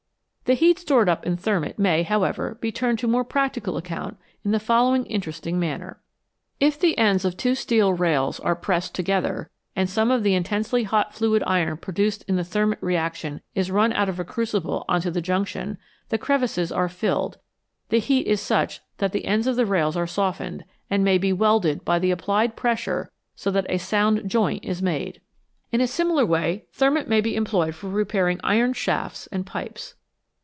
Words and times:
The 0.45 0.55
heat 0.55 0.79
stored 0.79 1.07
up 1.07 1.25
in 1.25 1.37
thermit 1.37 1.79
may, 1.79 2.03
however, 2.03 2.57
be 2.59 2.73
turned 2.73 2.99
to 2.99 3.07
more 3.07 3.23
practical 3.23 3.77
account 3.77 4.17
in 4.43 4.51
the 4.51 4.59
following 4.59 5.05
interesting 5.05 5.57
manner: 5.57 6.01
If 6.59 6.77
the 6.77 6.97
ends 6.97 7.23
of 7.23 7.37
two 7.37 7.55
steel 7.55 7.93
rails 7.93 8.37
are 8.41 8.53
pressed 8.53 8.93
to 8.95 9.01
gether 9.01 9.49
and 9.77 9.89
some 9.89 10.11
of 10.11 10.23
the 10.23 10.35
intensely 10.35 10.83
hot 10.83 11.13
fluid 11.13 11.41
iron 11.47 11.77
produced 11.77 12.25
in 12.27 12.35
the 12.35 12.43
thermit 12.43 12.79
reaction 12.81 13.39
is 13.55 13.71
run 13.71 13.93
out 13.93 14.09
of 14.09 14.19
a 14.19 14.25
crucible 14.25 14.83
on 14.89 14.99
to 14.99 15.09
the 15.09 15.21
junction, 15.21 15.77
the 16.09 16.17
crevices 16.17 16.69
are 16.69 16.89
filled, 16.89 17.37
the 17.87 17.99
heat 17.99 18.27
is 18.27 18.41
such 18.41 18.81
that 18.97 19.13
the 19.13 19.23
ends 19.23 19.47
of 19.47 19.55
the 19.55 19.65
rails 19.65 19.95
are 19.95 20.05
softened, 20.05 20.65
and 20.89 21.01
may 21.01 21.17
be 21.17 21.31
welded 21.31 21.85
by 21.85 21.97
the 21.97 22.11
applied 22.11 22.57
pressure 22.57 23.09
so 23.37 23.51
that 23.51 23.67
a 23.71 23.77
sound 23.77 24.29
joint 24.29 24.65
is 24.65 24.81
made. 24.81 25.21
In 25.71 25.79
a 25.79 25.85
METALS, 25.85 25.95
COMMON 25.97 26.11
AND 26.11 26.19
UNCOMMON 26.19 26.25
similar 26.25 26.25
way 26.25 26.65
thermit 26.73 27.07
may 27.07 27.21
be 27.21 27.37
employed 27.37 27.73
for 27.73 27.87
repairing 27.87 28.37
iron 28.43 28.73
shafts 28.73 29.27
and 29.27 29.45
pipes. 29.45 29.95